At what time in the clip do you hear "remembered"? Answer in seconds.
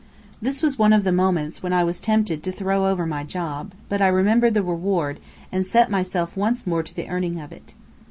4.07-4.55